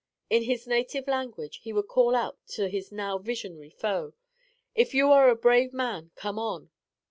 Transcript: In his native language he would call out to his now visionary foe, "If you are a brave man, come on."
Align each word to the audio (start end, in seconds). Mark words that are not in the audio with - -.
In 0.31 0.41
his 0.41 0.65
native 0.65 1.07
language 1.07 1.57
he 1.61 1.71
would 1.71 1.87
call 1.87 2.15
out 2.15 2.39
to 2.57 2.67
his 2.69 2.91
now 2.91 3.19
visionary 3.19 3.69
foe, 3.69 4.13
"If 4.73 4.95
you 4.95 5.11
are 5.11 5.29
a 5.29 5.35
brave 5.35 5.73
man, 5.73 6.09
come 6.15 6.39
on." 6.39 6.71